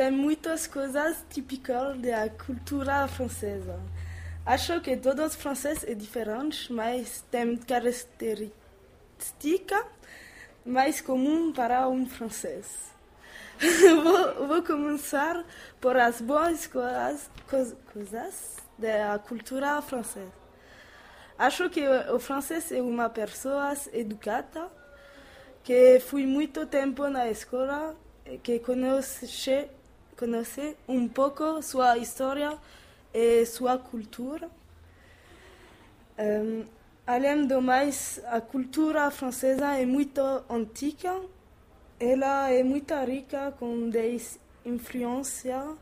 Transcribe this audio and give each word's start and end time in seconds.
tem 0.00 0.10
muitas 0.10 0.66
coisas 0.66 1.22
típicas 1.28 1.98
da 1.98 2.30
cultura 2.30 3.06
francesa. 3.06 3.78
Acho 4.46 4.80
que 4.80 4.96
todos 4.96 5.26
os 5.26 5.34
franceses 5.34 5.82
são 5.82 5.94
diferentes, 5.94 6.70
mas 6.70 7.22
tem 7.30 7.54
características 7.58 9.84
mais 10.64 11.02
comuns 11.02 11.54
para 11.54 11.86
um 11.86 12.06
francês. 12.06 12.90
vou, 14.02 14.48
vou, 14.48 14.62
começar 14.62 15.44
por 15.78 15.98
as 15.98 16.22
boas 16.22 16.66
coisas, 16.66 17.30
coisas 17.92 18.56
da 18.78 19.18
cultura 19.18 19.82
francesa. 19.82 20.32
Acho 21.38 21.68
que 21.68 21.86
o 21.86 22.18
francês 22.18 22.72
é 22.72 22.80
uma 22.80 23.10
pessoa 23.10 23.74
educada, 23.92 24.66
que 25.62 26.00
foi 26.00 26.24
muito 26.24 26.64
tempo 26.64 27.06
na 27.10 27.28
escola, 27.28 27.94
que 28.42 28.58
conhece, 28.60 29.26
conhece 30.20 30.76
um 30.86 31.08
pouco 31.08 31.62
sua 31.62 31.96
história 31.96 32.58
e 33.14 33.46
sua 33.46 33.78
cultura. 33.78 34.50
Um, 36.18 36.66
além 37.06 37.46
do 37.46 37.62
mais, 37.62 38.20
a 38.26 38.38
cultura 38.38 39.10
francesa 39.10 39.78
é 39.78 39.86
muito 39.86 40.20
antiga. 40.50 41.18
Ela 41.98 42.50
é 42.50 42.62
muito 42.62 42.94
rica 42.94 43.54
com 43.58 43.90
influências 44.66 45.78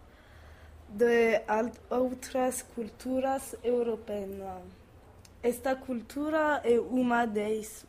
de 0.89 1.43
outras 1.91 2.63
culturas 2.63 3.57
europeias. 3.65 4.63
Esta 5.43 5.75
cultura 5.75 6.61
é 6.65 6.79
uma 6.79 7.27
das 7.27 7.85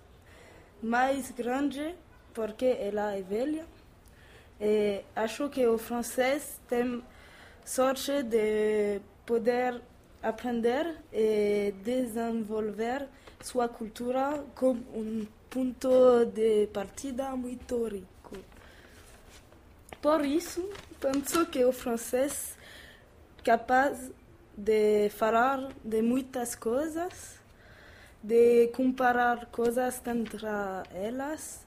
mais 0.81 1.29
grandes 1.29 1.93
porque 2.33 2.65
ela 2.65 3.15
é 3.15 3.21
velha. 3.21 3.65
E 4.59 5.03
acho 5.15 5.49
que 5.49 5.65
o 5.65 5.77
francês 5.77 6.59
tem 6.67 7.01
sorte 7.63 8.23
de 8.23 8.99
poder 9.25 9.81
aprender 10.21 10.97
e 11.13 11.73
desenvolver 11.83 13.07
sua 13.41 13.69
cultura 13.69 14.43
como 14.55 14.81
um 14.93 15.25
ponto 15.49 16.25
de 16.25 16.67
partida 16.73 17.35
muito 17.35 17.85
rico. 17.87 18.37
Por 20.01 20.25
isso, 20.25 20.69
penso 20.99 21.45
que 21.45 21.63
o 21.63 21.71
francês 21.71 22.57
é 23.37 23.41
capaz 23.43 24.11
de 24.57 25.09
falar 25.09 25.69
de 25.83 26.01
muitas 26.01 26.55
coisas, 26.55 27.39
de 28.21 28.67
comparar 28.75 29.45
coisas 29.47 30.01
entre 30.05 30.45
elas, 30.93 31.65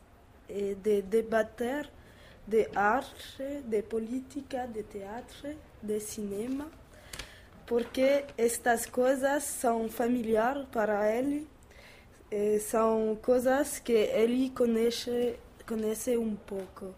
e 0.49 0.75
de 0.75 1.01
debater 1.03 1.89
de 2.47 2.69
arte, 2.75 3.63
de 3.65 3.83
política, 3.83 4.67
de 4.67 4.83
teatro, 4.83 5.57
de 5.83 6.01
cinema, 6.01 6.71
porque 7.67 8.25
estas 8.37 8.87
coisas 8.87 9.45
são 9.45 9.89
familiares 9.89 10.67
para 10.71 11.11
ele, 11.11 11.47
são 12.61 13.17
coisas 13.23 13.79
que 13.79 13.93
ele 13.93 14.51
conhece, 14.51 15.39
conhece 15.67 16.17
um 16.17 16.35
pouco. 16.35 16.95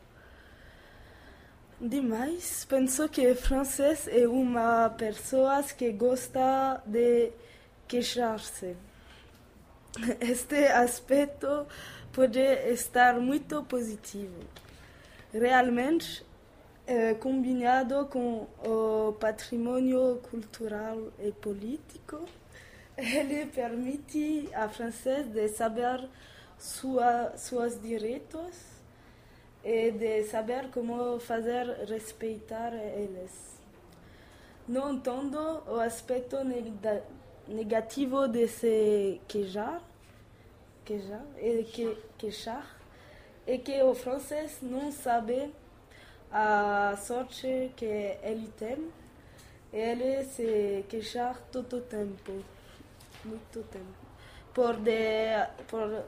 Demais, 1.81 2.65
penso 2.65 3.09
que 3.09 3.35
francês 3.35 4.09
é 4.09 4.27
uma 4.27 4.89
pessoa 4.91 5.63
que 5.63 5.93
gosta 5.93 6.83
de 6.87 7.33
queixar-se. 7.87 8.77
Este 10.21 10.67
aspecto 10.69 11.67
pode 12.13 12.41
estar 12.41 13.21
muito 13.21 13.63
positivo 13.65 14.64
realmente 15.39 16.25
é, 16.87 17.15
combinado 17.15 18.07
com 18.07 18.47
o 18.65 19.13
patrimônio 19.15 20.21
cultural 20.31 21.13
e 21.19 21.33
político, 21.33 22.25
ele 22.97 23.47
permite 23.47 24.49
a 24.55 24.69
francês 24.69 25.27
de 25.27 25.49
saber 25.49 26.09
sua, 26.57 27.33
seus 27.37 27.81
direitos 27.81 28.75
e 29.65 29.91
de 29.91 30.23
saber 30.25 30.71
como 30.71 31.19
fazer 31.19 31.67
respeitar 31.89 32.73
eles. 32.73 33.55
No 34.69 34.93
entanto, 34.93 35.63
o 35.67 35.81
aspecto 35.81 36.37
negativo 37.49 38.29
de 38.29 38.47
se 38.47 39.21
queixar, 39.27 39.83
queixar, 40.85 41.25
que, 41.73 41.99
queixar 42.17 42.84
é 43.47 43.59
que 43.59 43.83
o 43.83 43.95
francês 43.95 44.59
não 44.63 44.91
sabe 44.91 45.53
a 46.31 46.97
sorte 46.97 47.73
que 47.77 47.85
ele 48.23 48.51
tem. 48.57 48.91
Ele 49.73 50.25
se 50.25 50.85
queixar 50.89 51.37
todo 51.51 51.79
o 51.79 51.81
tempo, 51.81 52.45
muito 53.25 53.63
tempo, 53.65 53.95
por, 54.53 54.77
de, 54.77 55.47
por 55.67 56.05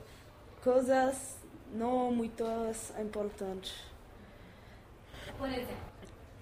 coisas 0.62 1.36
não 1.72 2.12
muito 2.12 2.44
importantes. 3.00 3.74
Por 5.36 5.48
exemplo? 5.48 5.96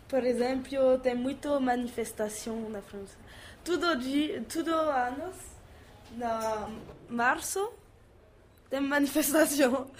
Por 0.07 0.25
exemplo, 0.25 0.99
tem 0.99 1.15
muita 1.15 1.59
manifestação 1.59 2.69
na 2.69 2.83
França. 2.83 3.17
Todo 3.65 3.97
dia, 3.97 4.45
todo 4.53 4.69
anos, 4.69 5.37
na 6.17 6.69
março, 7.09 7.73
tem 8.69 8.81
manifestação. 8.81 9.91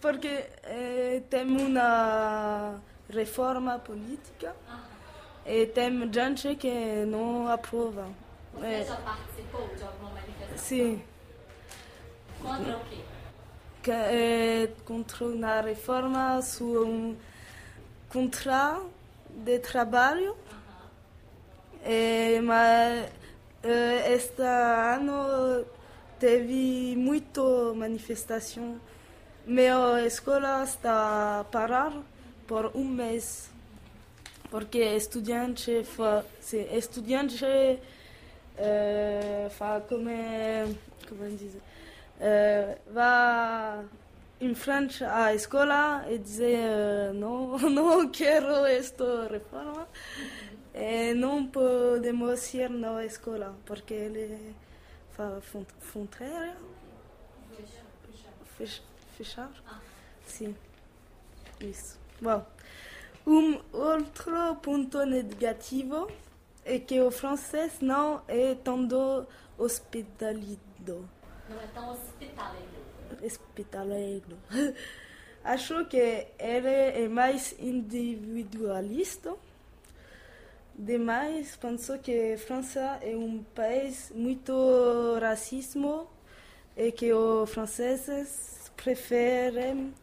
Porque 0.00 0.46
eh, 0.62 1.22
tem 1.28 1.44
uma 1.44 2.80
reforma 3.10 3.78
política 3.78 4.54
e 5.44 5.66
tem 5.66 6.12
gente 6.12 6.54
que 6.54 7.04
não 7.06 7.48
aprova. 7.48 8.08
Você 8.54 8.66
é, 8.66 8.84
já 8.84 8.96
participou 8.96 9.68
de 9.74 9.82
alguma 9.82 10.10
manifestação? 10.10 10.56
Sim. 10.56 11.02
Contra 12.40 12.76
o 12.76 12.84
quê? 12.84 12.98
Que 13.82 13.90
é 13.90 14.72
contra 14.84 15.26
a 15.58 15.60
reforma 15.60 16.40
sobre 16.42 16.78
um 16.78 17.16
contrato 18.08 18.90
de 19.28 19.58
trabalho. 19.58 20.36
É, 21.84 22.40
mas 22.40 23.10
este 24.06 24.42
ano 24.42 25.64
teve 26.20 26.94
muita 26.96 27.42
manifestação 27.74 28.80
minha 29.46 30.06
escola 30.06 30.62
está 30.62 31.44
parada 31.50 32.00
por 32.46 32.70
um 32.76 32.84
mês, 32.84 33.50
porque 34.50 34.78
estudante 34.78 35.82
fa, 35.84 36.24
se 36.40 36.58
estudante 36.76 37.44
uh, 37.44 37.80
fa 39.50 39.80
como 39.88 40.10
como 41.08 41.36
dizer 41.36 41.60
uh, 42.20 42.78
vai 42.92 43.84
em 44.40 44.54
frente 44.54 45.04
à 45.04 45.34
escola 45.34 46.04
e 46.08 46.18
dizer 46.18 47.10
uh, 47.10 47.14
não 47.14 47.58
não 47.70 48.08
quero 48.10 48.64
esta 48.66 49.28
reforma. 49.28 49.88
E 50.74 51.12
não 51.14 51.46
podemos 51.46 52.54
ir 52.54 52.70
na 52.70 53.04
escola 53.04 53.54
porque 53.66 53.92
ele 53.92 54.54
fa 55.10 55.38
fronteira 55.80 56.56
fechar 58.56 58.91
fechar? 59.12 59.50
Ah. 59.66 59.80
Sim. 60.26 60.54
Isso. 61.60 61.98
Bom, 62.20 62.44
um 63.26 63.60
outro 63.72 64.56
ponto 64.56 65.04
negativo 65.04 66.10
é 66.64 66.78
que 66.78 67.00
o 67.00 67.10
francês 67.10 67.80
não 67.80 68.22
é 68.26 68.54
tão 68.54 68.88
hospitalido. 69.58 71.08
Não 71.48 71.60
é 71.60 71.66
tão 71.68 71.90
hospitaleiro. 71.90 72.68
Hospitaleiro. 73.22 74.38
Acho 75.44 75.84
que 75.86 76.26
ele 76.38 76.68
é 76.68 77.08
mais 77.08 77.54
individualista. 77.58 79.34
Demais, 80.74 81.56
penso 81.56 81.98
que 81.98 82.32
a 82.32 82.38
França 82.38 82.98
é 83.02 83.14
um 83.14 83.42
país 83.54 84.10
muito 84.14 85.18
racismo 85.20 86.08
e 86.76 86.90
que 86.90 87.12
os 87.12 87.50
franceses 87.50 88.61
preferem 88.82 89.94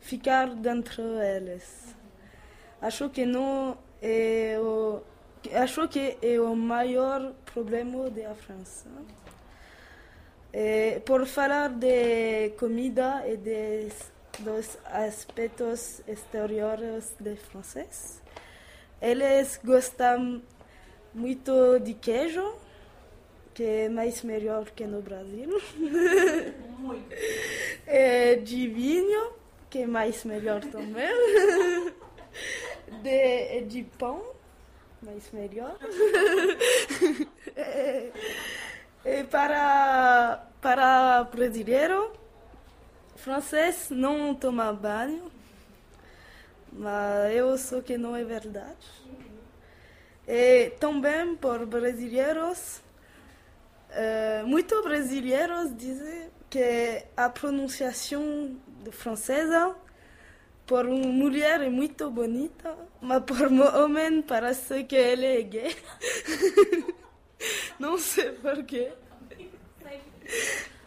ficar 0.00 0.54
dentro 0.54 1.02
deles. 1.18 1.94
Acho 2.80 3.10
que 3.10 3.24
não 3.26 3.78
é 4.00 4.56
o 4.58 5.02
acho 5.54 5.88
que 5.88 6.16
é 6.22 6.40
o 6.40 6.54
maior 6.54 7.32
problema 7.52 8.08
da 8.10 8.34
França. 8.34 8.88
É, 10.52 11.00
por 11.00 11.26
falar 11.26 11.70
de 11.70 12.50
comida 12.58 13.22
e 13.26 13.36
de, 13.36 13.88
dos 14.40 14.78
aspectos 14.84 16.00
exteriores 16.06 17.14
de 17.18 17.36
francês, 17.36 18.22
eles 19.00 19.58
gostam 19.64 20.42
muito 21.14 21.80
de 21.80 21.94
queijo, 21.94 22.54
que 23.54 23.62
é 23.62 23.88
mais 23.88 24.22
melhor 24.22 24.70
que 24.70 24.86
no 24.86 25.02
Brasil. 25.02 25.60
Muito. 26.78 27.14
É, 27.84 28.36
de 28.36 28.68
vinho, 28.68 29.32
que 29.68 29.80
é 29.80 29.86
mais 29.86 30.24
melhor 30.24 30.60
também. 30.62 31.12
de, 33.02 33.60
de 33.62 33.82
pão, 33.98 34.22
mas 35.02 35.30
melhor. 35.32 35.76
é, 37.56 38.10
é 39.04 39.24
para, 39.24 40.46
para 40.60 41.24
brasileiro, 41.24 42.12
francês 43.16 43.88
não 43.90 44.34
toma 44.34 44.72
banho, 44.72 45.30
mas 46.72 47.34
eu 47.34 47.56
sei 47.58 47.82
que 47.82 47.98
não 47.98 48.14
é 48.16 48.24
verdade. 48.24 49.02
E 50.26 50.70
também 50.78 51.34
por 51.36 51.66
brasileiros, 51.66 52.80
é, 53.94 54.42
muitos 54.44 54.82
brasileiros 54.82 55.76
dizem 55.76 56.30
que 56.48 57.04
a 57.16 57.28
pronunciação 57.28 58.56
francesa 58.90 59.76
por 60.66 60.86
uma 60.86 61.06
mulher 61.06 61.60
é 61.60 61.68
muito 61.68 62.10
bonita, 62.10 62.74
mas 63.00 63.22
por 63.24 63.42
um 63.42 63.62
homem 63.82 64.22
parece 64.22 64.84
que 64.84 64.96
ele 64.96 65.26
é 65.26 65.42
gay. 65.42 65.76
Não 67.78 67.98
sei 67.98 68.32
porquê. 68.32 68.92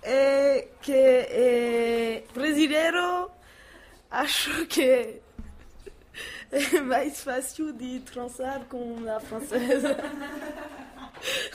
É 0.01 0.67
que 0.81 0.93
é, 0.93 2.23
brasileiro 2.33 3.29
acho 4.09 4.65
que 4.67 5.21
é 6.51 6.81
mais 6.81 7.21
fácil 7.21 7.73
de 7.73 7.99
transar 7.99 8.65
com 8.65 8.97
a 9.07 9.19
francesa. 9.19 9.95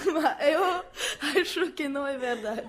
Mas 0.06 0.36
eu 0.48 0.84
acho 1.40 1.72
que 1.72 1.88
não 1.88 2.06
é 2.06 2.16
verdade. 2.16 2.68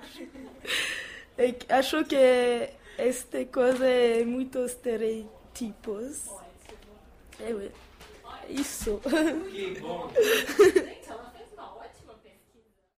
É, 1.38 1.56
acho 1.78 2.04
que 2.06 2.70
esta 2.98 3.46
coisa 3.46 3.86
é 3.86 4.24
muito 4.24 4.60
estereotipos. 4.60 6.30
É 7.40 7.72
isso. 8.50 9.02
Que 9.52 9.80
bom. 9.80 10.12